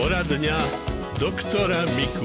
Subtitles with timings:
[0.00, 0.56] Poradňa
[1.20, 2.24] doktora Miku.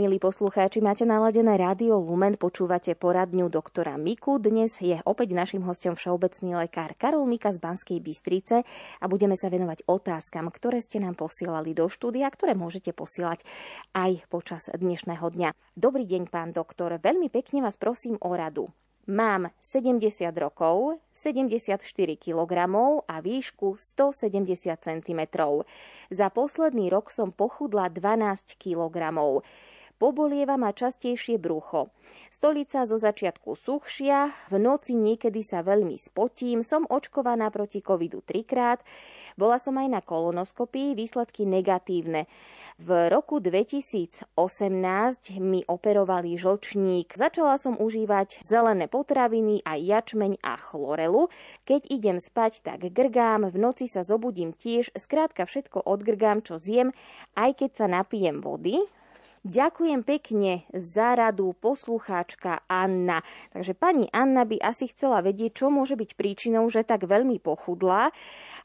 [0.00, 4.40] Milí poslucháči, máte naladené rádio Lumen, počúvate poradňu doktora Miku.
[4.40, 8.64] Dnes je opäť našim hostom všeobecný lekár Karol Mika z Banskej Bystrice
[8.96, 13.44] a budeme sa venovať otázkam, ktoré ste nám posielali do štúdia, ktoré môžete posielať
[13.92, 15.52] aj počas dnešného dňa.
[15.76, 16.96] Dobrý deň, pán doktor.
[16.96, 18.72] Veľmi pekne vás prosím o radu.
[19.08, 21.80] Mám 70 rokov, 74
[22.20, 22.52] kg
[23.08, 25.20] a výšku 170 cm.
[26.12, 29.16] Za posledný rok som pochudla 12 kg.
[29.96, 31.88] Pobolieva ma častejšie brucho.
[32.28, 38.84] Stolica zo začiatku suchšia, v noci niekedy sa veľmi spotím, som očkovaná proti covidu trikrát,
[39.40, 42.28] bola som aj na kolonoskopii, výsledky negatívne.
[42.78, 44.30] V roku 2018
[45.42, 47.10] mi operovali žlčník.
[47.18, 51.26] Začala som užívať zelené potraviny a jačmeň a chlorelu.
[51.66, 56.94] Keď idem spať, tak grgám, v noci sa zobudím tiež, skrátka všetko odgrgám, čo zjem,
[57.34, 58.78] aj keď sa napijem vody,
[59.46, 63.22] Ďakujem pekne za radu poslucháčka Anna.
[63.54, 68.10] Takže pani Anna by asi chcela vedieť, čo môže byť príčinou, že tak veľmi pochudla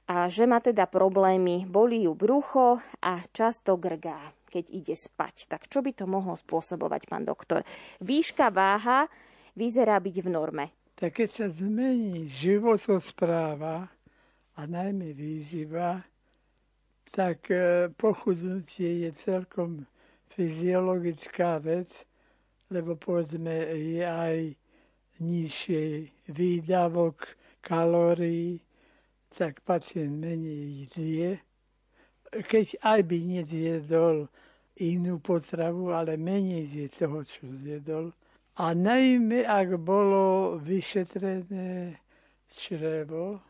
[0.07, 5.47] a že má teda problémy, bolí ju brucho a často grgá, keď ide spať.
[5.47, 7.63] Tak čo by to mohlo spôsobovať, pán doktor?
[8.03, 9.07] Výška váha
[9.55, 10.65] vyzerá byť v norme.
[10.99, 13.87] Tak keď sa zmení životospráva
[14.53, 16.03] a najmä výživa,
[17.13, 19.85] tak e, pochudnutie je celkom
[20.33, 21.89] fyziologická vec,
[22.73, 24.37] lebo povedzme je aj
[25.21, 28.59] nižší výdavok kalórií,
[29.33, 31.41] tak pacient menej zje.
[32.29, 34.29] Keď aj by nezjedol
[34.81, 38.13] inú potravu, ale menej zje toho, čo zjedol.
[38.61, 41.97] A najmä, ak bolo vyšetrené
[42.49, 43.41] črevo,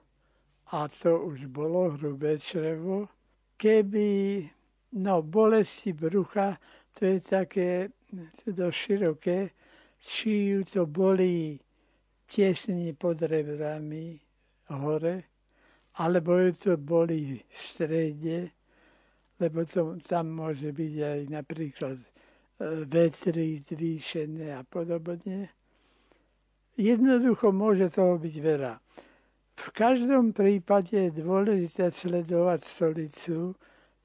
[0.71, 3.11] a to už bolo hrubé črevo,
[3.59, 4.41] keby
[4.95, 6.57] no, bolesti brucha,
[6.95, 7.69] to je také
[8.47, 9.39] dosť široké,
[10.03, 11.59] či ju to bolí
[12.27, 14.19] tesne pod rebrami
[14.71, 15.32] hore,
[15.99, 18.49] alebo to boli v strede,
[19.37, 22.09] lebo to, tam môže byť aj napríklad e,
[22.87, 25.53] vetry zvýšené a podobne.
[26.73, 28.73] Jednoducho môže toho byť veľa.
[29.53, 33.53] V každom prípade je dôležité sledovať stolicu,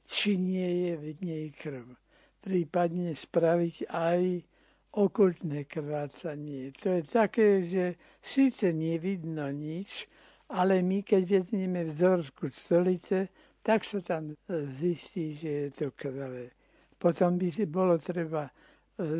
[0.04, 1.96] či nie je v nej krv.
[2.44, 4.44] Prípadne spraviť aj
[4.92, 6.72] okultné krvácanie.
[6.84, 7.84] To je také, že
[8.20, 10.08] síce nevidno nič,
[10.48, 13.28] ale my keď vezmeme vzorku stolice,
[13.62, 14.34] tak sa tam e,
[14.80, 16.50] zistí, že je to krvé.
[16.98, 18.52] Potom by si bolo treba e,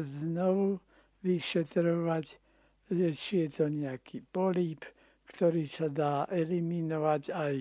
[0.03, 0.81] znovu
[1.21, 2.27] vyšetrovať,
[2.89, 4.89] že či je to nejaký políp,
[5.29, 7.55] ktorý sa dá eliminovať aj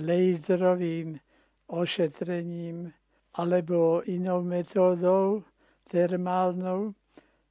[0.00, 1.20] laserovým
[1.68, 2.88] ošetrením
[3.36, 5.44] alebo inou metódou
[5.90, 6.94] termálnou.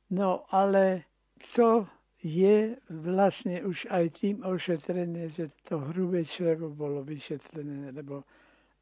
[0.09, 1.05] No ale
[1.53, 1.85] to
[2.23, 8.23] je vlastne už aj tým ošetrené, že to hrubé črevo bolo vyšetrené, lebo,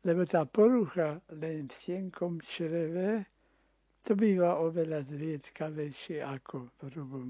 [0.05, 3.25] lebo tá porucha len v tenkom čreve,
[4.05, 7.29] to býva oveľa zriedkavejšie ako v hrubom,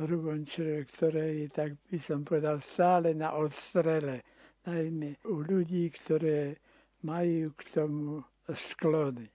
[0.00, 4.24] hrubom čreve, ktoré je, tak by som povedal, stále na odstrele,
[4.64, 6.56] najmä u ľudí, ktoré
[7.04, 9.28] majú k tomu sklony.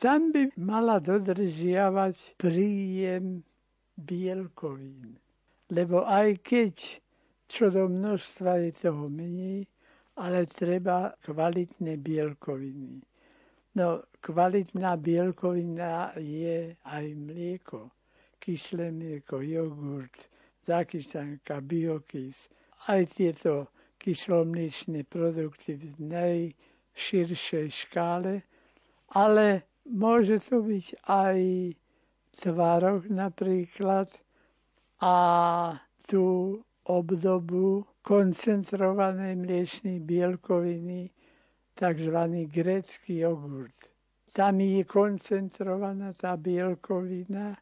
[0.00, 3.44] Tam by mala dodržiavať príjem
[4.00, 5.20] bielkovín.
[5.70, 7.00] Lebo aj keď
[7.50, 9.66] čo do množstva je toho menej,
[10.22, 13.02] ale treba kvalitné bielkoviny.
[13.74, 17.90] No, kvalitná bielkovina je aj mlieko,
[18.38, 20.30] kyslé mlieko, jogurt,
[20.62, 22.46] zakysanka, biokys,
[22.86, 28.46] aj tieto kyslomliečné produkty v najširšej škále,
[29.10, 31.38] ale môže to byť aj
[32.34, 34.08] tvarok napríklad
[35.00, 35.16] a
[36.06, 41.12] tú obdobu koncentrovanej mliečnej bielkoviny,
[41.76, 42.16] tzv.
[42.50, 43.76] grecký jogurt.
[44.30, 47.58] Tam je koncentrovaná tá bielkovina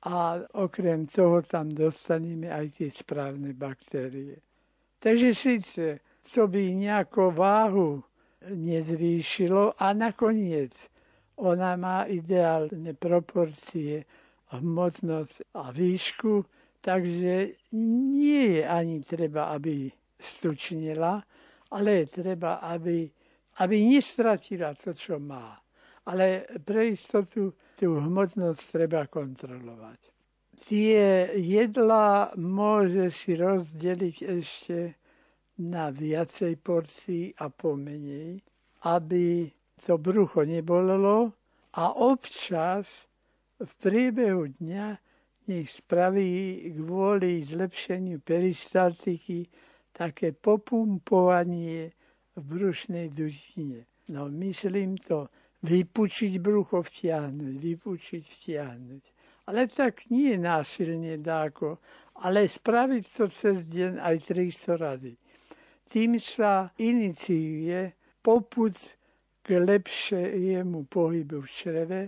[0.00, 4.40] a okrem toho tam dostaneme aj tie správne baktérie.
[4.96, 5.84] Takže síce
[6.24, 8.00] to by nejakú váhu
[8.48, 10.72] nezvýšilo a nakoniec
[11.40, 14.04] ona má ideálne proporcie,
[14.50, 16.44] hmotnosť a výšku,
[16.82, 19.88] takže nie je ani treba, aby
[20.18, 21.22] stučnila,
[21.70, 23.06] ale je treba, aby,
[23.62, 25.54] aby nestratila to, čo má.
[26.10, 30.00] Ale pre istotu tú hmotnosť treba kontrolovať.
[30.60, 34.76] Tie jedla môže si rozdeliť ešte
[35.64, 38.40] na viacej porcií a pomenej,
[38.84, 39.48] aby
[39.86, 41.32] to brucho nebolelo
[41.72, 42.86] a občas
[43.60, 44.98] v priebehu dňa
[45.50, 49.50] nech spraví kvôli zlepšeniu peristaltiky
[49.90, 51.90] také popumpovanie
[52.38, 53.84] v brušnej dutine.
[54.08, 55.28] No myslím to
[55.66, 59.04] vypučiť brucho, vtiahnuť, vypučiť, vtiahnuť.
[59.50, 61.82] Ale tak nie násilne dáko,
[62.22, 65.12] ale spraviť to cez deň aj 300 rady.
[65.90, 67.92] Tým sa iniciuje
[68.22, 68.78] poput
[69.50, 72.00] k lepšiemu pohybu v čreve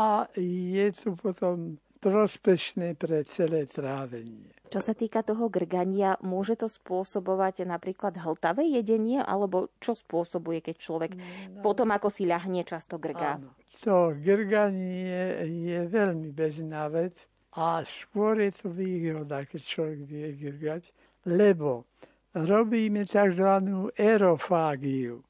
[0.00, 4.48] a je to potom prospešné pre celé trávenie.
[4.72, 10.76] Čo sa týka toho grgania, môže to spôsobovať napríklad hltavé jedenie, alebo čo spôsobuje, keď
[10.80, 13.36] človek no, potom, ako si ľahne, často grgá?
[13.36, 13.52] Áno.
[13.84, 17.12] To grganie je veľmi bežná vec
[17.52, 20.88] a skôr je to výhoda, keď človek vie grgať,
[21.28, 21.84] lebo
[22.32, 23.44] robíme tzv.
[23.98, 25.20] aerofágiu.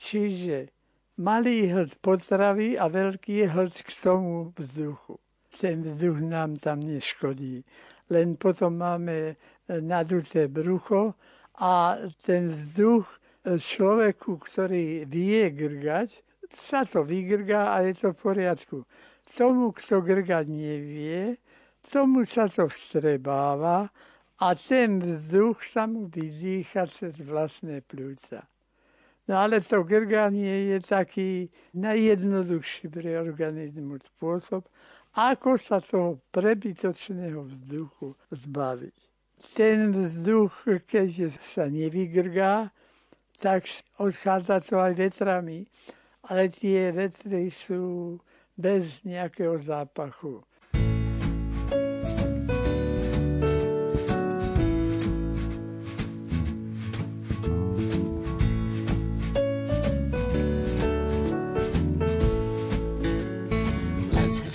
[0.00, 0.79] Čiže
[1.20, 5.20] malý hľad potravy a veľký hľad k tomu vzduchu.
[5.52, 7.60] Ten vzduch nám tam neškodí.
[8.08, 9.36] Len potom máme
[9.68, 11.14] naduté brucho
[11.60, 13.04] a ten vzduch
[13.44, 16.10] človeku, ktorý vie grgať,
[16.50, 18.78] sa to vygrgá a je to v poriadku.
[19.30, 21.38] Tomu, kto grgať nevie,
[21.86, 23.86] tomu sa to vstrebáva
[24.40, 28.48] a ten vzduch sa mu vydýcha cez vlastné pľúca.
[29.30, 31.30] No ale to grganie je taký
[31.78, 34.66] najjednoduchší pre organizmus spôsob,
[35.14, 38.96] ako sa toho prebytočného vzduchu zbaviť.
[39.54, 42.74] Ten vzduch, keď sa nevygrgá,
[43.38, 43.70] tak
[44.02, 45.62] odchádza to aj vetrami,
[46.26, 48.18] ale tie vetry sú
[48.58, 50.42] bez nejakého zápachu.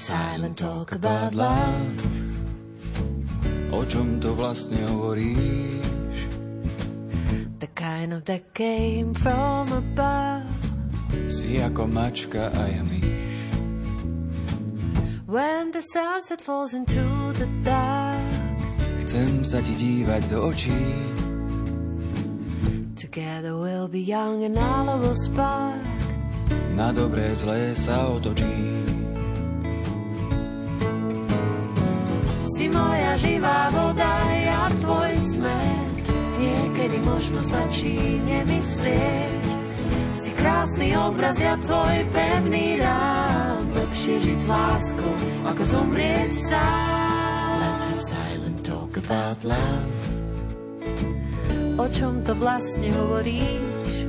[0.05, 1.97] Silent talk about love.
[3.73, 6.29] O čom to vlastne hovoríš?
[7.57, 10.45] The kind of that came from above.
[11.25, 13.49] Si ako mačka a ja myš.
[15.25, 17.01] When the sunset falls into
[17.41, 18.21] the dark.
[19.01, 20.85] Chcem sa ti dívať do očí.
[22.93, 25.81] Together we'll be young and all will spark.
[26.77, 28.94] Na dobré zlé sa otočí.
[32.55, 36.07] Si moja živá voda, ja tvoj smet.
[36.39, 39.43] Niekedy možno stačí nemyslieť.
[40.15, 43.59] Si krásny obraz, ja tvoj pevný rám.
[43.75, 45.13] Lepšie žiť s láskou,
[45.43, 47.59] ako zomrieť sám.
[47.59, 49.99] Let's have silent talk about love.
[51.75, 54.07] O čom to vlastne hovoríš?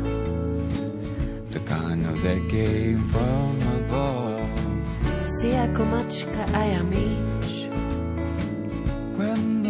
[1.51, 4.55] The kind of that came from above.
[5.27, 7.46] Si ako mačka a ja myš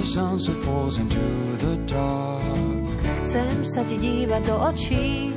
[0.07, 1.21] sunset falls into
[1.59, 2.43] the dark.
[3.27, 5.35] Chcem sa ti dívať do očí.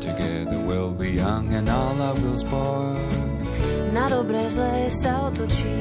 [0.00, 2.98] Together we'll be young and all love will spark.
[3.92, 5.76] Na dobré zlé sa otočí.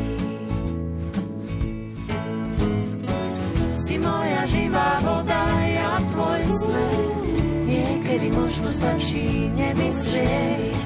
[3.74, 7.32] Si moja živá voda, ja tvoj smet.
[7.64, 10.84] Niekedy možno stačí nemyslieť.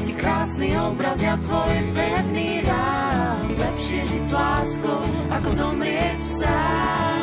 [0.00, 3.07] Si krásny obraz, ja tvoj pevný rám.
[3.58, 5.02] Lepšie žiť s láskou,
[5.34, 7.18] ako zomrieť sám.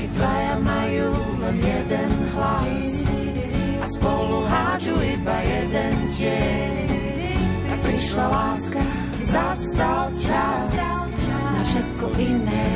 [0.00, 1.10] Keď dvaja majú
[1.44, 3.04] len jeden hlas
[3.84, 6.88] a spolu hádžu iba jeden tieň,
[7.68, 8.82] tak prišla láska,
[9.28, 10.72] zastal čas
[11.28, 12.68] na všetko iné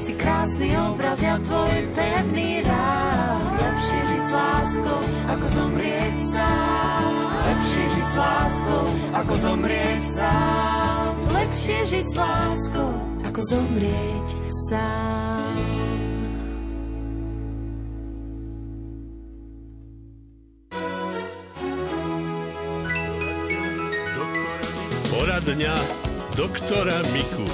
[0.00, 3.56] Si krásny obraz, ja tvoj pevný rád.
[3.56, 7.02] Lepšie žiť s láskou, ako zomrieť sám.
[7.40, 11.12] Lepšie žiť s láskou, ako zomrieť sám.
[11.34, 12.92] Lepšie žiť s láskou,
[13.24, 14.28] ako zomrieť
[14.70, 15.29] sám.
[25.40, 25.72] Poradňa
[26.36, 27.48] doktora Miku.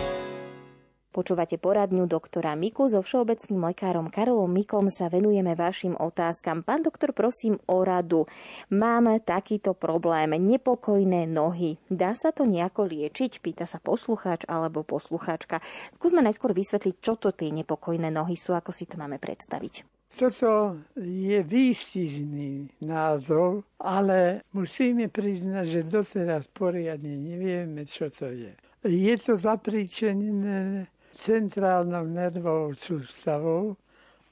[1.14, 6.66] Počúvate poradňu doktora Miku so všeobecným lekárom Karolom Mikom sa venujeme vašim otázkam.
[6.66, 8.26] Pán doktor, prosím o radu.
[8.74, 11.78] Mám takýto problém, nepokojné nohy.
[11.86, 13.38] Dá sa to nejako liečiť?
[13.38, 15.62] Pýta sa poslucháč alebo poslucháčka.
[15.94, 19.95] Skúsme najskôr vysvetliť, čo to tie nepokojné nohy sú, ako si to máme predstaviť.
[20.06, 28.54] Toto je výstižný názov, ale musíme priznať, že doteraz poriadne nevieme, čo to je.
[28.86, 30.86] Je to zapríčené
[31.16, 33.76] centrálnou nervovou sústavou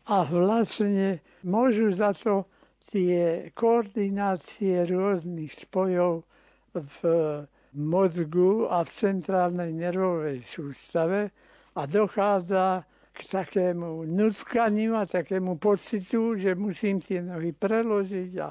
[0.07, 2.45] a vlastne môžu za to
[2.93, 6.23] tie koordinácie rôznych spojov
[6.71, 6.99] v
[7.75, 11.35] mozgu a v centrálnej nervovej sústave
[11.75, 18.51] a dochádza k takému nutkaniu a takému pocitu, že musím tie nohy preložiť a,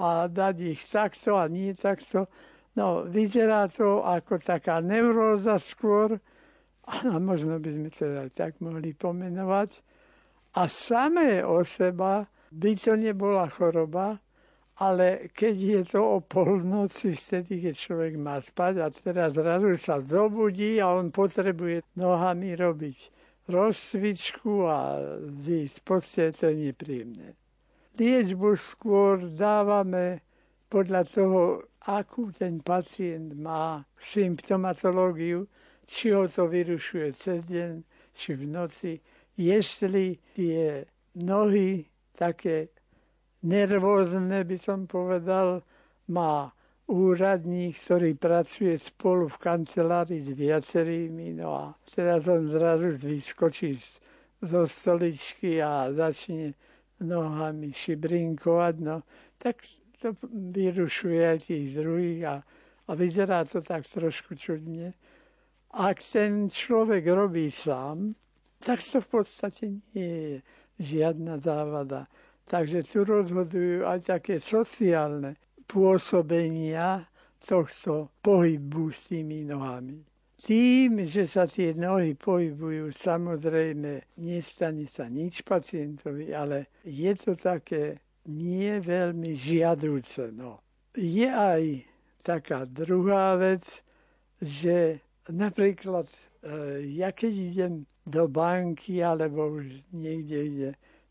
[0.00, 2.24] a dať ich takto a nie takto.
[2.72, 6.16] No, vyzerá to ako taká neuróza skôr,
[6.88, 9.84] a možno by sme to aj tak mohli pomenovať.
[10.56, 14.16] A samé o seba by to nebola choroba,
[14.80, 20.00] ale keď je to o polnoci, vtedy, keď človek má spať a teraz zrazu sa
[20.00, 23.17] zobudí a on potrebuje nohami robiť
[23.48, 25.00] rozcvičku a
[26.36, 27.34] to je nepríjemné.
[27.98, 30.22] Liečbu skôr dávame
[30.68, 31.40] podľa toho,
[31.88, 35.48] akú ten pacient má symptomatológiu,
[35.88, 38.92] či ho to vyrušuje cez deň, či v noci,
[39.40, 40.84] jestli tie
[41.16, 42.68] nohy také
[43.42, 45.64] nervózne, by som povedal,
[46.12, 46.52] má
[46.88, 53.76] úradník, ktorý pracuje spolu v kancelárii s viacerými, no a teraz on zrazu vyskočí
[54.40, 56.56] zo stoličky a začne
[57.04, 59.04] nohami šibrinkovať, no
[59.36, 59.60] tak
[60.00, 62.36] to vyrušuje aj tých druhých a,
[62.88, 64.96] a vyzerá to tak trošku čudne.
[65.76, 68.16] Ak ten človek robí sám,
[68.58, 70.34] tak to v podstate nie je
[70.80, 72.08] žiadna závada.
[72.48, 75.36] Takže tu rozhodujú aj také sociálne
[75.68, 77.04] pôsobenia
[77.44, 80.00] tohto pohybu s tými nohami.
[80.38, 87.98] Tým, že sa tie nohy pohybujú, samozrejme, nestane sa nič pacientovi, ale je to také
[88.30, 90.30] nie veľmi žiadúce.
[90.30, 90.62] No.
[90.94, 91.84] Je aj
[92.22, 93.66] taká druhá vec,
[94.38, 96.08] že Napríklad,
[96.40, 97.74] e, ja keď idem
[98.08, 100.70] do banky alebo už niekde, kde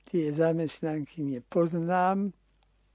[0.09, 2.33] tie zamestnanky nepoznám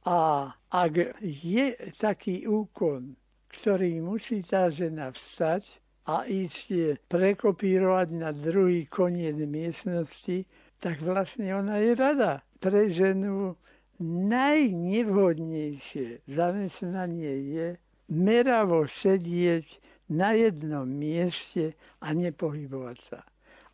[0.03, 3.15] a ak je taký úkon,
[3.53, 5.63] ktorý musí tá žena vstať
[6.11, 10.43] a ísť prekopírovať na druhý koniec miestnosti,
[10.83, 12.43] tak vlastne ona je rada.
[12.59, 13.55] Pre ženu
[14.03, 17.79] najnevhodnejšie zamestnanie je
[18.11, 19.79] meravo sedieť
[20.11, 23.23] na jednom mieste a nepohybovať sa.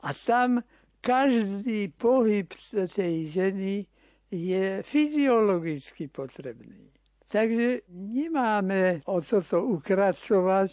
[0.04, 0.60] A tam
[1.00, 2.52] každý pohyb
[2.92, 3.88] tej ženy
[4.30, 6.92] je fyziologicky potrebný.
[7.28, 10.72] Takže nemáme o toto ukracovať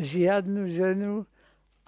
[0.00, 1.28] žiadnu ženu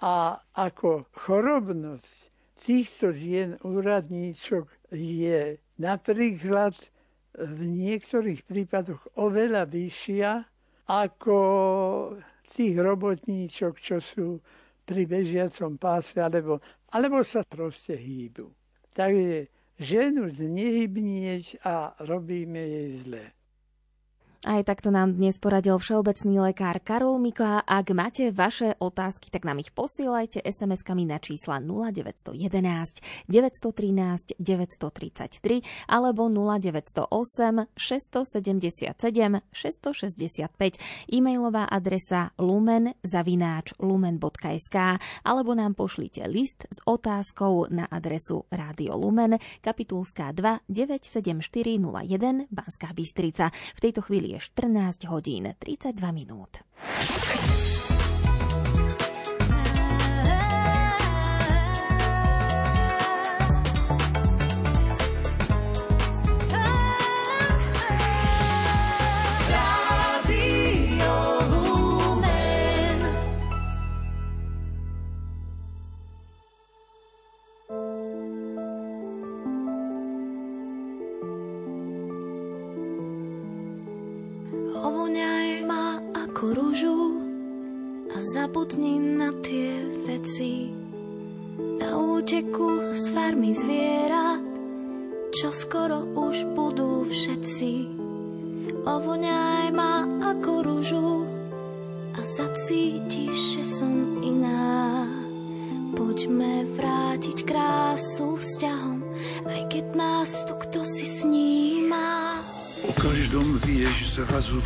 [0.01, 2.29] a ako chorobnosť
[2.61, 6.77] týchto žien úradníčok je napríklad
[7.33, 10.45] v niektorých prípadoch oveľa vyššia
[10.85, 11.37] ako
[12.53, 14.37] tých robotníčok, čo sú
[14.85, 16.61] pri bežiacom páse, alebo,
[16.93, 18.51] alebo sa proste hýbu.
[18.93, 19.49] Takže
[19.83, 23.23] ženu znehybnieť a robíme jej zle.
[24.43, 29.63] Aj takto nám dnes poradil všeobecný lekár Karol Miko ak máte vaše otázky, tak nám
[29.63, 32.43] ich posielajte SMS-kami na čísla 0911
[33.31, 46.67] 913 933 alebo 0908 677 665 e-mailová adresa lumen zavináč lumen.sk alebo nám pošlite list
[46.67, 53.47] s otázkou na adresu Rádio Lumen, kapitulská 2 97401 Banská Bystrica.
[53.79, 56.49] V tejto chvíli je 14 hodín 32 minút.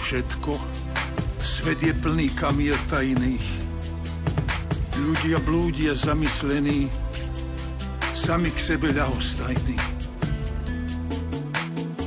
[0.07, 0.55] Všetko,
[1.43, 3.43] svet je plný kamier tajných.
[5.03, 6.87] Ľudia blúdia zamyslení,
[8.15, 9.75] sami k sebe ľahostajní.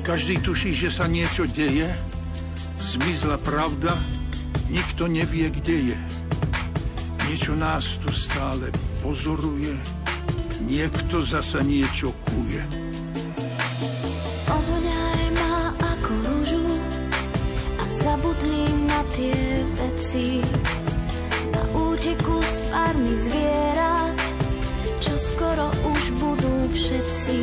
[0.00, 1.92] Každý tuší, že sa niečo deje,
[2.80, 3.92] zmizla pravda,
[4.73, 5.99] nikto nevie, kde je.
[7.28, 8.73] Niečo nás tu stále
[9.04, 9.76] pozoruje,
[10.64, 12.64] niekto zasa niečo kuje.
[20.11, 20.43] Veci.
[21.55, 24.11] Na úteku z farmy zviera,
[24.99, 27.38] čo skoro už budú všetci.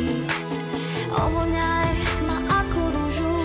[1.08, 1.92] Ovoňaj
[2.28, 3.36] ma ako rúžu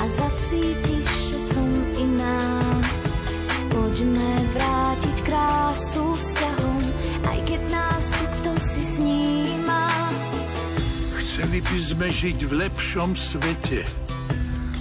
[0.00, 1.68] a zacítiš, že som
[2.00, 2.40] iná.
[3.68, 6.82] Poďme vrátiť krásu vzťahom,
[7.28, 9.84] aj keď nás tu kto si sníma.
[11.20, 13.84] Chceli by sme žiť v lepšom svete,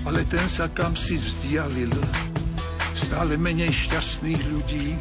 [0.07, 1.91] ale ten sa kam si vzdialil.
[3.15, 4.99] Stále menej šťastných ľudí,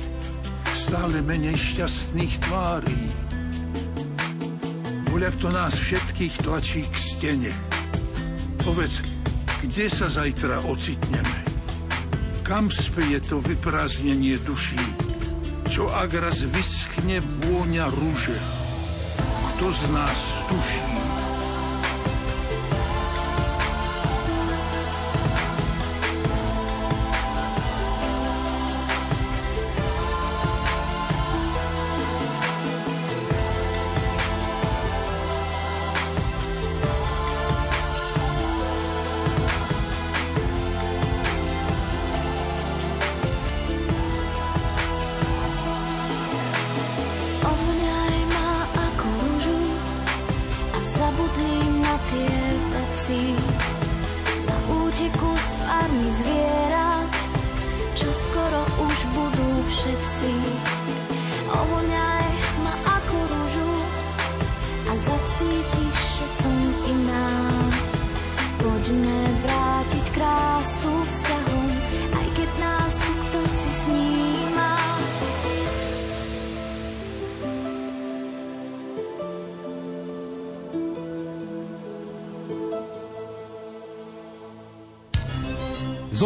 [0.71, 3.02] stále menej šťastných tvárí.
[5.11, 7.50] Voľak to nás všetkých tlačí k stene.
[8.62, 9.02] Povedz,
[9.66, 11.38] kde sa zajtra ocitneme?
[12.47, 14.78] Kam speje to vyprázdnenie duší?
[15.66, 18.38] Čo ak raz vyschne vôňa rúže?
[19.59, 20.87] Kto z nás tuší?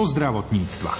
[0.09, 0.93] Zdravotníctva.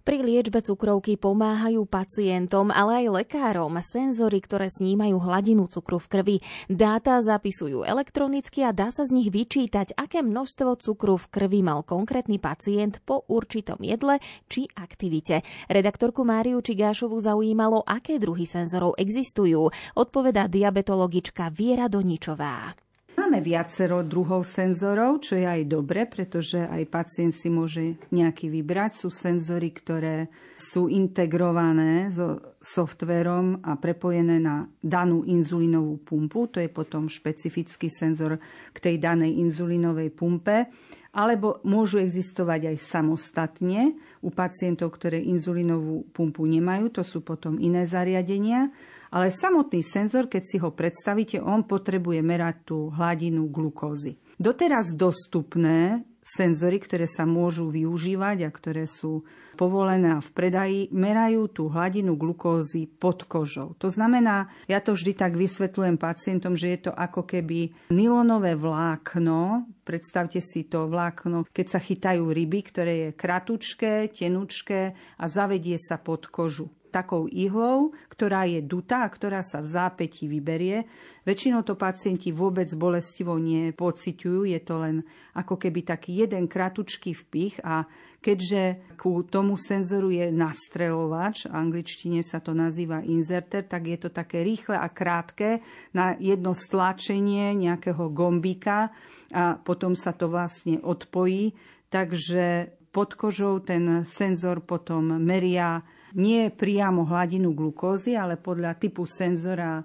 [0.00, 6.36] Pri liečbe cukrovky pomáhajú pacientom, ale aj lekárom senzory, ktoré snímajú hladinu cukru v krvi.
[6.66, 11.84] Dáta zapisujú elektronicky a dá sa z nich vyčítať, aké množstvo cukru v krvi mal
[11.84, 14.18] konkrétny pacient po určitom jedle
[14.50, 15.46] či aktivite.
[15.68, 19.70] Redaktorku Máriu Čigášovu zaujímalo, aké druhy senzorov existujú.
[19.94, 22.89] Odpovedá diabetologička Viera Doničová.
[23.30, 29.06] Máme viacero druhov senzorov, čo je aj dobre, pretože aj pacient si môže nejaký vybrať.
[29.06, 30.26] Sú senzory, ktoré
[30.58, 36.50] sú integrované so softverom a prepojené na danú inzulínovú pumpu.
[36.50, 38.42] To je potom špecifický senzor
[38.74, 40.66] k tej danej inzulínovej pumpe.
[41.14, 43.94] Alebo môžu existovať aj samostatne
[44.26, 46.98] u pacientov, ktoré inzulínovú pumpu nemajú.
[46.98, 48.74] To sú potom iné zariadenia.
[49.10, 54.22] Ale samotný senzor, keď si ho predstavíte, on potrebuje merať tú hladinu glukózy.
[54.38, 59.26] Doteraz dostupné senzory, ktoré sa môžu využívať a ktoré sú
[59.58, 63.74] povolené v predaji, merajú tú hladinu glukózy pod kožou.
[63.82, 69.66] To znamená, ja to vždy tak vysvetľujem pacientom, že je to ako keby nylonové vlákno,
[69.82, 75.98] predstavte si to vlákno, keď sa chytajú ryby, ktoré je kratučké, tenučké a zavedie sa
[75.98, 80.84] pod kožu takou ihlou, ktorá je dutá a ktorá sa v zápäti vyberie.
[81.22, 84.96] Väčšinou to pacienti vôbec bolestivo nepociťujú, je to len
[85.38, 87.86] ako keby taký jeden kratučký vpich a
[88.20, 94.10] keďže ku tomu senzoru je nastrelovač, v angličtine sa to nazýva inserter, tak je to
[94.12, 95.64] také rýchle a krátke
[95.96, 98.92] na jedno stlačenie nejakého gombíka
[99.32, 101.54] a potom sa to vlastne odpojí.
[101.90, 105.82] Takže pod kožou ten senzor potom meria
[106.14, 109.84] nie priamo hladinu glukózy, ale podľa typu senzora e,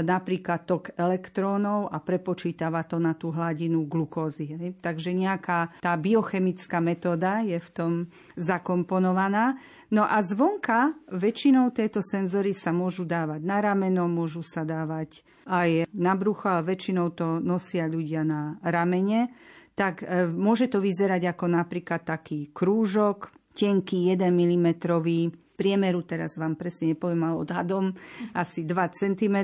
[0.00, 4.76] napríklad tok elektrónov a prepočítava to na tú hladinu glukózy.
[4.80, 7.92] Takže nejaká tá biochemická metóda je v tom
[8.36, 9.60] zakomponovaná.
[9.92, 15.86] No a zvonka väčšinou tieto senzory sa môžu dávať na rameno, môžu sa dávať aj
[15.94, 19.30] na brucho, ale väčšinou to nosia ľudia na ramene.
[19.76, 24.68] tak e, môže to vyzerať ako napríklad taký krúžok, tenký 1 mm,
[25.56, 27.84] priemeru, teraz vám presne nepoviem, ale odhadom
[28.36, 29.36] asi 2 cm,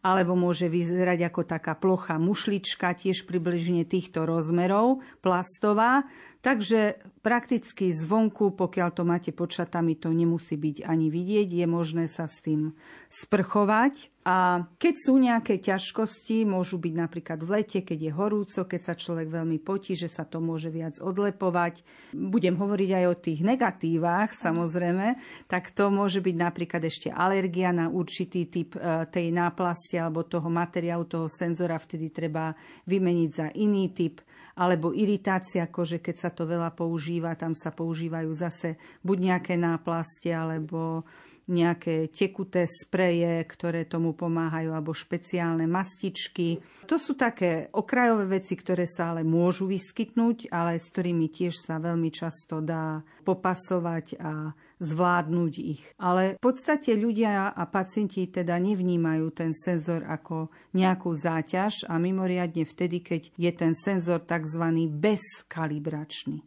[0.00, 6.08] alebo môže vyzerať ako taká plocha mušlička, tiež približne týchto rozmerov, plastová.
[6.40, 12.08] Takže prakticky zvonku, pokiaľ to máte pod šatami, to nemusí byť ani vidieť, je možné
[12.08, 12.72] sa s tým
[13.12, 14.08] sprchovať.
[14.24, 18.94] A keď sú nejaké ťažkosti, môžu byť napríklad v lete, keď je horúco, keď sa
[18.96, 21.84] človek veľmi potí, že sa to môže viac odlepovať.
[22.16, 27.88] Budem hovoriť aj o tých negatívach, samozrejme, tak to môže byť napríklad ešte alergia na
[27.88, 32.52] určitý typ e, tej náplasti alebo toho materiálu, toho senzora, vtedy treba
[32.86, 34.22] vymeniť za iný typ
[34.60, 40.36] alebo iritácia kože, keď sa to veľa používa, tam sa používajú zase buď nejaké náplastie,
[40.36, 41.06] alebo
[41.48, 46.60] nejaké tekuté spreje, ktoré tomu pomáhajú, alebo špeciálne mastičky.
[46.86, 51.80] To sú také okrajové veci, ktoré sa ale môžu vyskytnúť, ale s ktorými tiež sa
[51.80, 55.84] veľmi často dá popasovať a zvládnuť ich.
[56.00, 62.64] Ale v podstate ľudia a pacienti teda nevnímajú ten senzor ako nejakú záťaž a mimoriadne
[62.64, 64.64] vtedy, keď je ten senzor tzv.
[64.88, 66.40] bezkalibračný.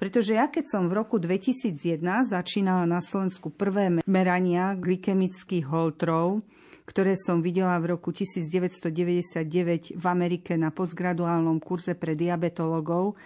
[0.00, 6.40] Pretože ja keď som v roku 2001 začínala na Slovensku prvé merania glykemických holtrov,
[6.88, 13.20] ktoré som videla v roku 1999 v Amerike na postgraduálnom kurze pre diabetologov,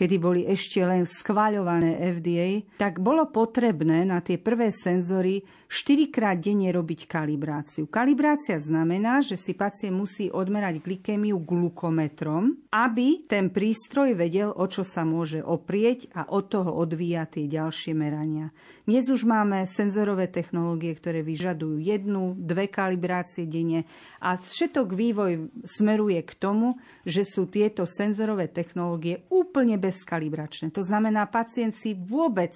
[0.00, 6.40] kedy boli ešte len schváľované FDA, tak bolo potrebné na tie prvé senzory 4 krát
[6.40, 7.84] denne robiť kalibráciu.
[7.84, 14.88] Kalibrácia znamená, že si pacient musí odmerať glykémiu glukometrom, aby ten prístroj vedel, o čo
[14.88, 18.50] sa môže oprieť a od toho odvíja tie ďalšie merania.
[18.88, 23.84] Dnes už máme senzorové technológie, ktoré vyžadujú jednu, dve kalibrácie denne
[24.18, 30.70] a všetok vývoj smeruje k tomu, že sú tieto senzorové technológie úplne bezkalibračné.
[30.70, 32.54] To znamená, pacient si vôbec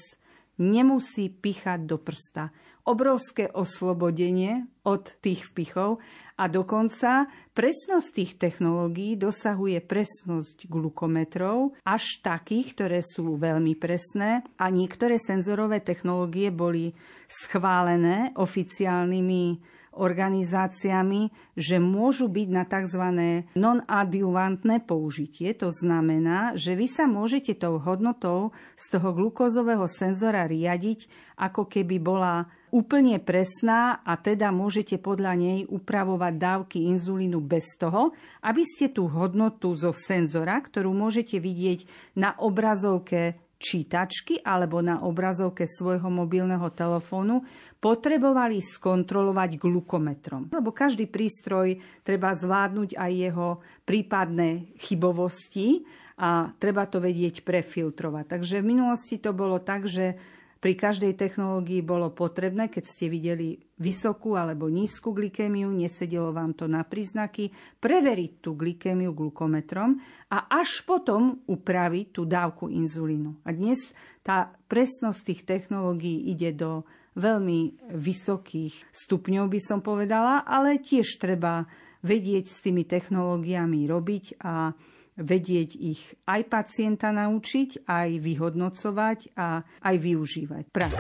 [0.55, 6.05] nemusí pichať do prsta obrovské oslobodenie od tých vpichov
[6.37, 14.69] a dokonca presnosť tých technológií dosahuje presnosť glukometrov až takých, ktoré sú veľmi presné a
[14.69, 16.93] niektoré senzorové technológie boli
[17.25, 23.05] schválené oficiálnymi organizáciami, že môžu byť na tzv.
[23.55, 25.55] non-adjuvantné použitie.
[25.59, 31.07] To znamená, že vy sa môžete tou hodnotou z toho glukózového senzora riadiť,
[31.39, 38.11] ako keby bola úplne presná a teda môžete podľa nej upravovať dávky inzulínu bez toho,
[38.43, 41.87] aby ste tú hodnotu zo senzora, ktorú môžete vidieť
[42.19, 47.41] na obrazovke čítačky alebo na obrazovke svojho mobilného telefónu
[47.81, 50.53] potrebovali skontrolovať glukometrom.
[50.53, 53.49] Lebo každý prístroj treba zvládnuť aj jeho
[53.89, 55.89] prípadné chybovosti
[56.21, 58.37] a treba to vedieť prefiltrovať.
[58.37, 60.21] Takže v minulosti to bolo tak, že
[60.65, 66.65] pri každej technológii bolo potrebné, keď ste videli vysokú alebo nízku glykémiu, nesedelo vám to
[66.65, 67.53] na príznaky,
[67.85, 70.01] preveriť tú glykémiu glukometrom
[70.33, 73.45] a až potom upraviť tú dávku inzulínu.
[73.45, 73.93] A dnes
[74.25, 81.69] tá presnosť tých technológií ide do veľmi vysokých stupňov, by som povedala, ale tiež treba
[82.01, 84.73] vedieť s tými technológiami robiť a
[85.15, 90.65] vedieť ich aj pacienta naučiť, aj vyhodnocovať a aj využívať.
[90.75, 90.95] Prax.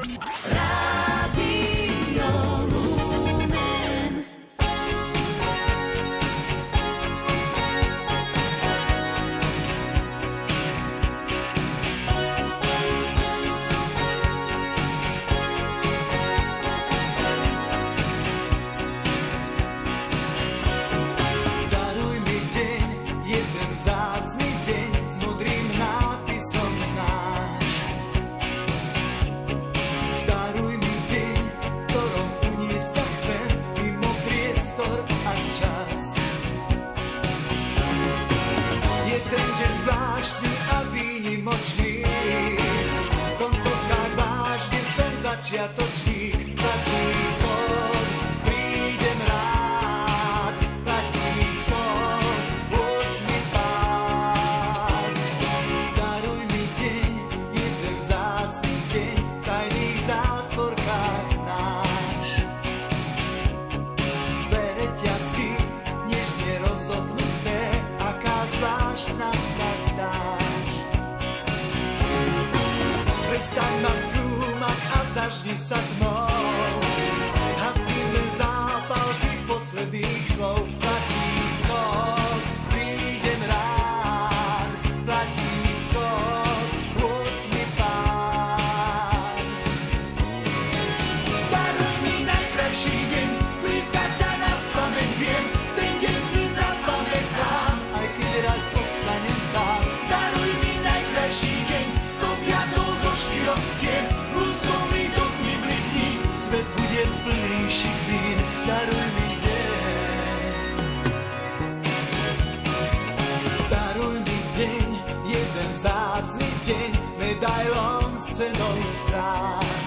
[116.64, 119.83] Deň, medailon s cenou strán.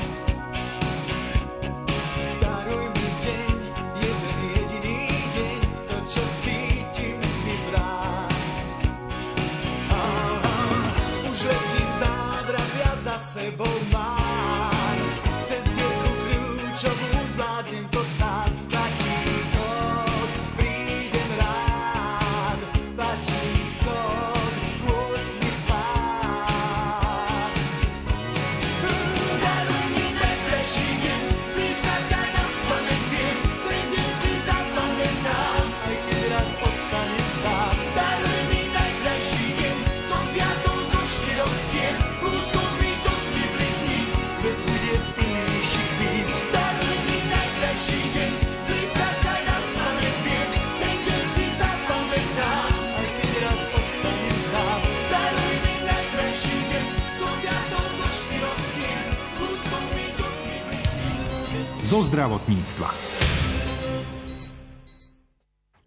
[61.98, 62.94] Zo zdravotníctva.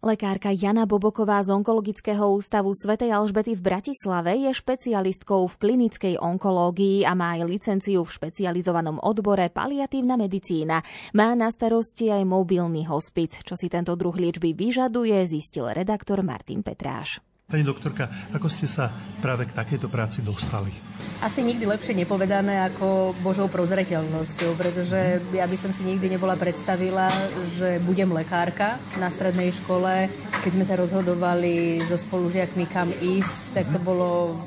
[0.02, 7.06] Lekárka Jana Boboková z Onkologického ústavu svätej Alžbety v Bratislave je špecialistkou v klinickej onkológii
[7.06, 10.82] a má aj licenciu v špecializovanom odbore paliatívna medicína.
[11.14, 13.46] Má na starosti aj mobilný hospic.
[13.46, 17.22] Čo si tento druh liečby vyžaduje, zistil redaktor Martin Petráš.
[17.50, 20.70] Pani doktorka, ako ste sa práve k takejto práci dostali?
[21.18, 27.10] Asi nikdy lepšie nepovedané ako Božou prozreteľnosťou, pretože ja by som si nikdy nebola predstavila,
[27.58, 30.06] že budem lekárka na strednej škole.
[30.46, 34.38] Keď sme sa rozhodovali so spolužiakmi kam ísť, tak to bolo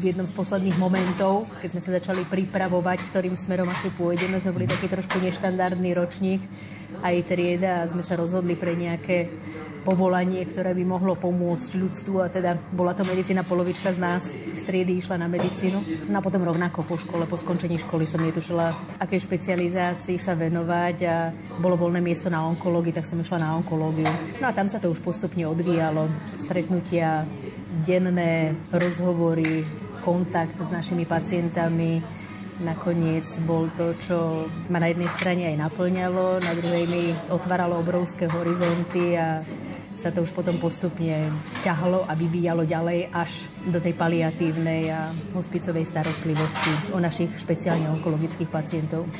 [0.00, 4.40] v jednom z posledných momentov, keď sme sa začali pripravovať, ktorým smerom asi pôjdeme.
[4.40, 6.40] Sme boli taký trošku neštandardný ročník
[7.02, 9.30] aj trieda a sme sa rozhodli pre nejaké
[9.88, 14.62] povolanie, ktoré by mohlo pomôcť ľudstvu a teda bola to medicína, polovička z nás z
[14.68, 16.10] triedy išla na medicínu.
[16.12, 20.96] No a potom rovnako po škole, po skončení školy som netušila, aké špecializácii sa venovať
[21.08, 24.08] a bolo voľné miesto na onkológii, tak som išla na onkológiu.
[24.42, 26.04] No a tam sa to už postupne odvíjalo.
[26.36, 27.24] Stretnutia,
[27.88, 29.64] denné rozhovory,
[30.04, 32.04] kontakt s našimi pacientami,
[32.62, 38.26] nakoniec bol to, čo ma na jednej strane aj naplňalo, na druhej mi otváralo obrovské
[38.26, 39.42] horizonty a
[39.98, 41.26] sa to už potom postupne
[41.66, 48.46] ťahlo a vyvíjalo ďalej až do tej paliatívnej a hospicovej starostlivosti o našich špeciálne onkologických
[48.46, 49.10] pacientov.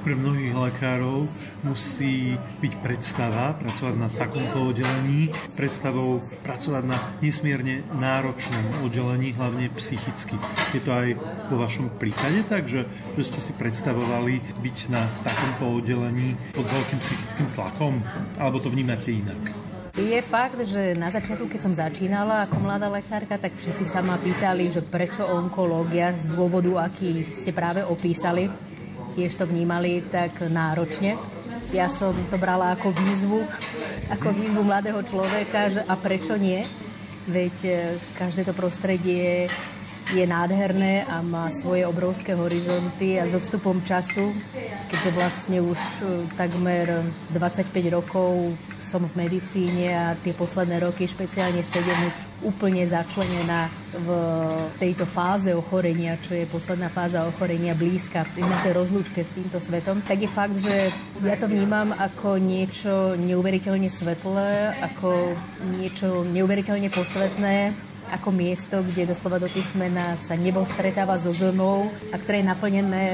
[0.00, 1.28] Pre mnohých lekárov
[1.68, 10.40] musí byť predstava pracovať na takomto oddelení, predstavou pracovať na nesmierne náročnom oddelení, hlavne psychicky.
[10.72, 11.20] Je to aj
[11.52, 12.88] vo vašom prípade tak, že,
[13.20, 18.00] že ste si predstavovali byť na takomto oddelení pod veľkým psychickým tlakom?
[18.40, 19.73] Alebo to vnímate inak?
[19.94, 24.18] Je fakt, že na začiatku, keď som začínala ako mladá lekárka, tak všetci sa ma
[24.18, 28.50] pýtali, že prečo onkológia z dôvodu, aký ste práve opísali,
[29.14, 31.14] tiež to vnímali tak náročne.
[31.70, 33.46] Ja som to brala ako výzvu,
[34.10, 36.66] ako výzvu mladého človeka, že a prečo nie?
[37.30, 37.74] Veď e,
[38.18, 39.46] každé to prostredie
[40.14, 44.30] je nádherné a má svoje obrovské horizonty a s odstupom času,
[44.86, 46.00] keďže vlastne už e,
[46.38, 46.86] takmer
[47.34, 54.08] 25 rokov som v medicíne a tie posledné roky, špeciálne 7, už úplne začlenená v
[54.78, 59.98] tejto fáze ochorenia, čo je posledná fáza ochorenia blízka v našej rozlúčke s týmto svetom,
[60.04, 60.94] tak je fakt, že
[61.26, 65.34] ja to vnímam ako niečo neuveriteľne svetlé, ako
[65.80, 67.56] niečo neuveriteľne posvetné,
[68.14, 73.04] ako miesto, kde doslova do písmena sa nebo stretáva so zemou a ktoré je naplnené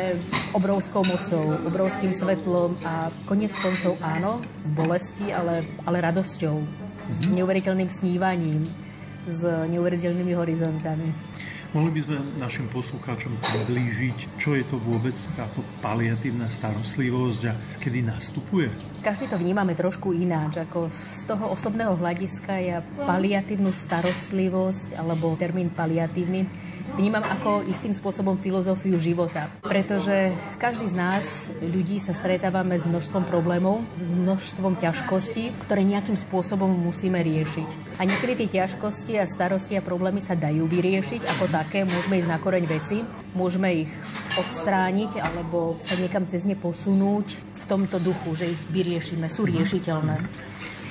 [0.52, 4.44] obrovskou mocou, obrovským svetlom a konec koncov áno,
[4.76, 6.56] bolesti, ale, ale radosťou,
[7.08, 8.68] s neuveriteľným snívaním,
[9.24, 11.29] s neuveriteľnými horizontami.
[11.70, 18.10] Mohli by sme našim poslucháčom priblížiť, čo je to vôbec takáto paliatívna starostlivosť a kedy
[18.10, 18.66] nastupuje?
[19.06, 25.70] Každý to vnímame trošku ináč, ako z toho osobného hľadiska ja paliatívnu starostlivosť alebo termín
[25.70, 26.50] paliatívny
[26.96, 29.50] vnímam ako istým spôsobom filozofiu života.
[29.62, 31.24] Pretože každý z nás,
[31.60, 38.00] ľudí, sa stretávame s množstvom problémov, s množstvom ťažkostí, ktoré nejakým spôsobom musíme riešiť.
[38.00, 42.30] A niekedy tie ťažkosti a starosti a problémy sa dajú vyriešiť ako také, môžeme ísť
[42.30, 43.04] na koreň veci,
[43.36, 43.90] môžeme ich
[44.38, 50.48] odstrániť alebo sa niekam cez ne posunúť v tomto duchu, že ich vyriešime, sú riešiteľné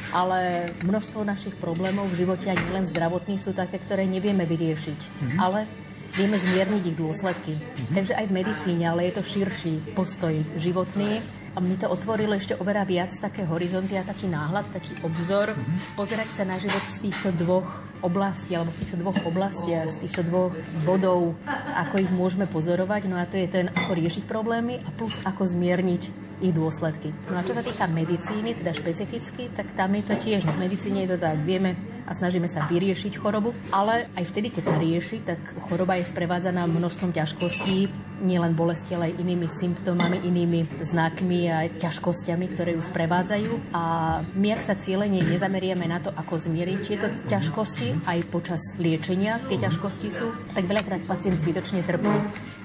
[0.09, 4.99] ale množstvo našich problémov v živote, ani len zdravotných, sú také, ktoré nevieme vyriešiť.
[5.05, 5.37] Mm-hmm.
[5.37, 5.69] Ale
[6.15, 7.53] vieme zmierniť ich dôsledky.
[7.57, 7.95] Mm-hmm.
[7.95, 11.19] Takže aj v medicíne, ale je to širší postoj životný.
[11.57, 15.57] A mi to otvorilo ešte oveľa viac také horizonty a taký náhľad, taký obzor,
[15.97, 17.65] pozerať sa na život z týchto dvoch
[18.05, 20.53] oblastí, alebo v týchto dvoch oblastiach, z týchto dvoch
[20.85, 21.33] bodov,
[21.73, 23.01] ako ich môžeme pozorovať.
[23.09, 27.11] No a to je ten, ako riešiť problémy a plus ako zmierniť ich dôsledky.
[27.27, 30.47] No a čo sa týka medicíny, teda špecificky, tak tam je to tiež.
[30.47, 31.75] V medicíne je to tak, vieme
[32.09, 35.37] a snažíme sa vyriešiť chorobu, ale aj vtedy, keď sa rieši, tak
[35.69, 37.85] choroba je sprevádzaná množstvom ťažkostí,
[38.25, 43.51] nielen bolesti, ale aj inými symptómami, inými znakmi a ťažkosťami, ktoré ju sprevádzajú.
[43.77, 43.83] A
[44.25, 49.61] my, ak sa cieľene nezameriame na to, ako zmieriť tieto ťažkosti, aj počas liečenia tie
[49.61, 52.09] ťažkosti sú, tak veľakrát pacient zbytočne trpí.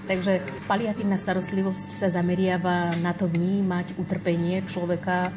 [0.04, 5.32] Takže paliatívna starostlivosť sa zameriava na to vnímať utrpenie človeka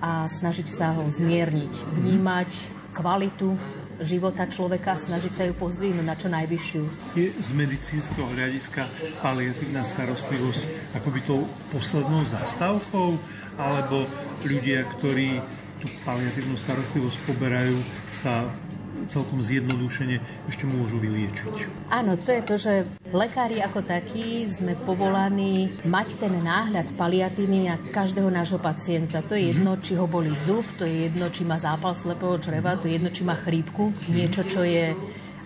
[0.00, 2.00] a snažiť sa ho zmierniť.
[2.00, 2.50] Vnímať
[2.96, 3.52] kvalitu
[4.00, 6.82] života človeka a snažiť sa ju pozdvihnúť na čo najvyššiu.
[7.16, 8.84] Je z medicínskeho hľadiska
[9.24, 13.16] paliatívna starostlivosť akoby tou poslednou zastávkou,
[13.56, 14.04] alebo
[14.44, 15.40] ľudia, ktorí
[15.80, 17.76] tú paliatívnu starostlivosť poberajú,
[18.12, 18.48] sa
[19.08, 21.54] celkom zjednodušene ešte môžu vyliečiť.
[21.90, 22.72] Áno, to je to, že
[23.14, 29.22] lekári ako takí sme povolaní mať ten náhľad paliatívny na každého nášho pacienta.
[29.26, 32.78] To je jedno, či ho boli zub, to je jedno, či má zápal slepého čreva,
[32.78, 34.92] to je jedno, či má chrípku, niečo, čo je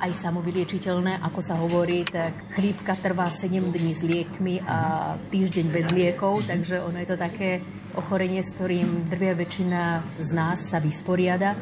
[0.00, 5.92] aj samovyliečiteľné, ako sa hovorí, tak chrípka trvá 7 dní s liekmi a týždeň bez
[5.92, 7.60] liekov, takže ono je to také
[7.96, 9.82] ochorenie, s ktorým drvia väčšina
[10.20, 11.56] z nás sa vysporiada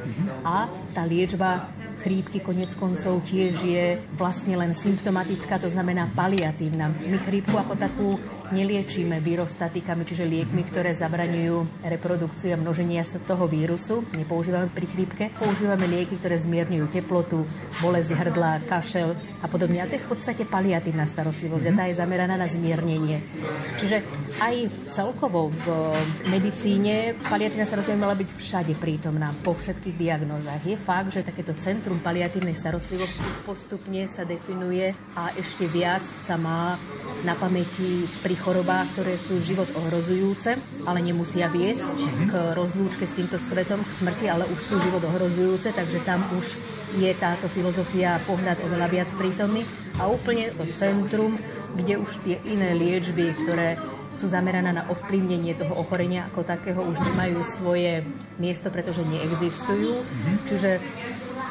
[0.45, 6.95] a tá liečba chrípky konec koncov tiež je vlastne len symptomatická, to znamená paliatívna.
[6.95, 8.09] My chrípku ako takú
[8.51, 14.07] neliečíme virostatikami, čiže liekmi, ktoré zabraňujú reprodukciu a množenia sa toho vírusu.
[14.17, 15.25] Nepoužívame pri chrípke.
[15.37, 17.45] Používame lieky, ktoré zmierňujú teplotu,
[17.85, 19.83] bolesť hrdla, kašel a podobne.
[19.83, 23.23] A to je v podstate paliatívna starostlivosť a tá je zameraná na zmiernenie.
[23.79, 24.03] Čiže
[24.43, 24.55] aj
[24.91, 25.67] celkovo v
[26.33, 30.63] medicíne paliatívna starostlivosť mala byť všade prítomná, po všetkých diagnózach.
[30.65, 36.75] Je fakt, že takéto centrum paliatívnej starostlivosti postupne sa definuje a ešte viac sa má
[37.27, 41.97] na pamäti pri chorobách, ktoré sú život ohrozujúce, ale nemusia viesť
[42.29, 46.47] k rozlúčke s týmto svetom, k smrti, ale už sú život ohrozujúce, takže tam už
[46.97, 49.63] je táto filozofia pohľad oveľa viac prítomný.
[50.01, 51.37] A úplne to centrum,
[51.77, 53.77] kde už tie iné liečby, ktoré
[54.17, 58.03] sú zamerané na ovplyvnenie toho ochorenia ako takého, už nemajú svoje
[58.41, 60.01] miesto, pretože neexistujú.
[60.49, 60.83] Čiže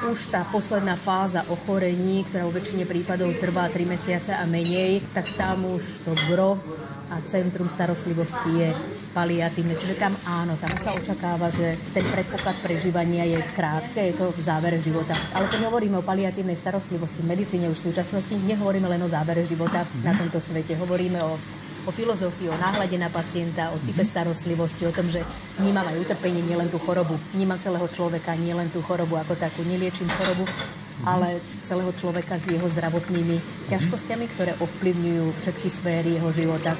[0.05, 5.25] už tá posledná fáza ochorení, ktorá vo väčšine prípadov trvá 3 mesiace a menej, tak
[5.33, 6.61] tam už to gro
[7.07, 8.69] a centrum starostlivosti je
[9.15, 9.73] paliatívne.
[9.79, 14.39] Čiže tam áno, tam sa očakáva, že ten predpoklad prežívania je krátke, je to v
[14.43, 15.15] závere života.
[15.33, 19.47] Ale keď hovoríme o paliatívnej starostlivosti v medicíne už v súčasnosti, nehovoríme len o závere
[19.47, 20.75] života na tomto svete.
[20.75, 21.39] Hovoríme o
[21.87, 25.23] o filozofii, o náhľade na pacienta, o type starostlivosti, o tom, že
[25.55, 27.15] vnímam aj utrpenie, nielen tú chorobu.
[27.31, 29.63] Vnímam celého človeka, nielen tú chorobu ako takú.
[29.63, 30.43] Neliečím chorobu,
[31.07, 33.39] ale celého človeka s jeho zdravotnými
[33.71, 36.75] ťažkosťami, ktoré ovplyvňujú všetky sféry jeho života.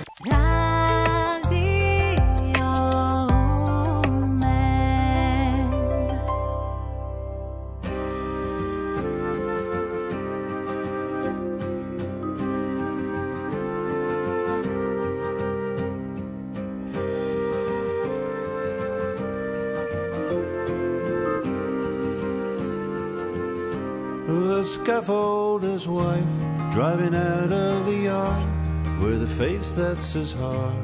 [30.15, 30.75] As hard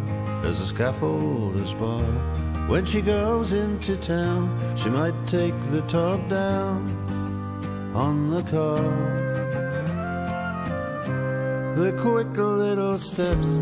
[0.43, 2.03] as a scaffolder's bar.
[2.67, 6.88] When she goes into town, she might take the top down
[7.95, 8.84] on the car.
[11.76, 13.57] The quick little steps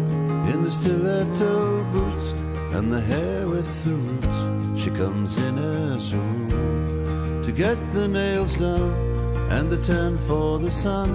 [0.51, 2.31] in the stiletto boots
[2.75, 4.81] and the hair with the roots.
[4.81, 8.93] She comes in as a rule to get the nails done
[9.51, 11.09] and the tan for the sun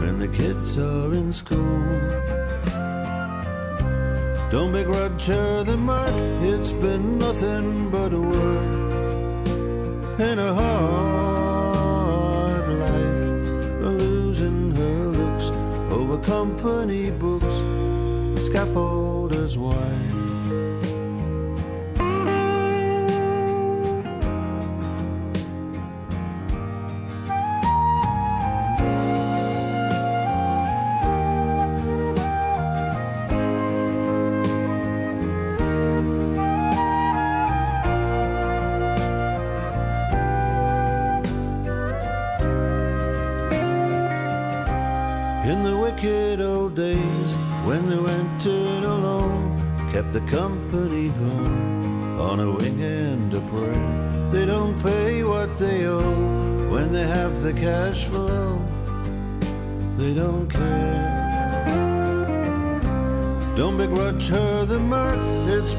[0.00, 2.41] when the kids are in school.
[4.52, 8.74] Don't begrudge her the mark, it's been nothing but a word
[10.20, 15.46] in a hard life, losing her looks
[15.90, 20.11] over company books, the scaffolder's wife.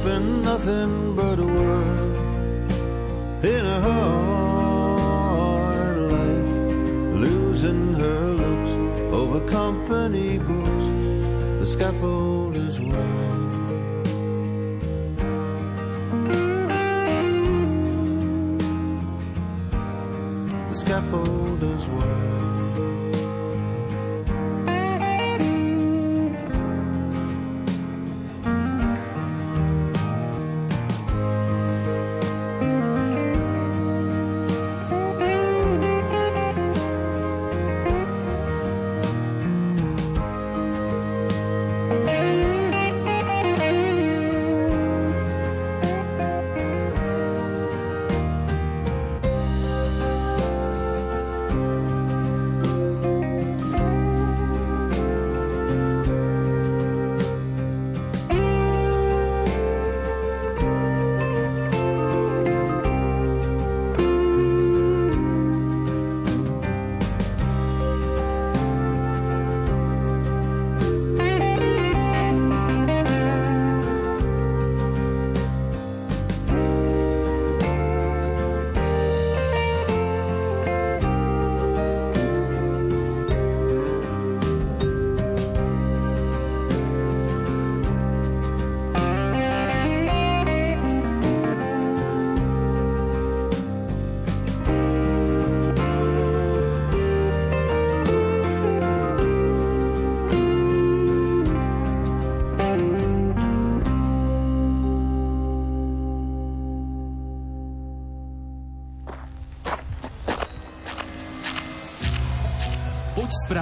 [0.04, 2.16] Been nothing but a word
[3.42, 8.72] in a hard life, losing her looks
[9.14, 10.86] over company books.
[11.60, 13.43] The scaffold is where.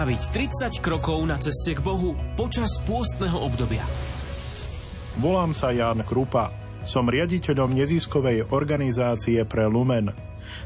[0.02, 0.34] Spraviť
[0.74, 3.86] 30 krokov na ceste k Bohu počas pôstneho obdobia.
[5.22, 6.50] Volám sa Jan Krupa.
[6.82, 10.10] Som riaditeľom neziskovej organizácie pre Lumen.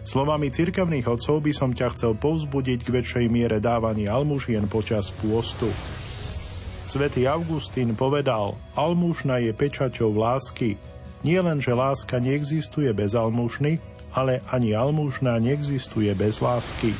[0.07, 5.67] Slovami cirkevných otcov by som ťa chcel povzbudiť k väčšej miere dávania almužien počas pôstu.
[6.87, 10.79] Svetý Augustín povedal, almužna je pečaťou lásky.
[11.27, 13.83] Nie len, že láska neexistuje bez almužny,
[14.15, 16.95] ale ani almužna neexistuje bez lásky.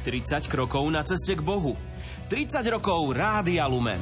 [0.00, 1.76] 30 krokov na ceste k Bohu.
[2.32, 4.00] 30 rokov Rádia Lumen.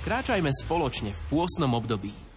[0.00, 2.29] Kráčajme spoločne v pôsnom období.